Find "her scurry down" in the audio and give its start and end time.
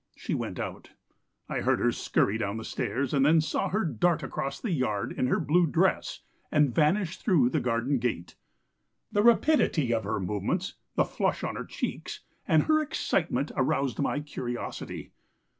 1.79-2.57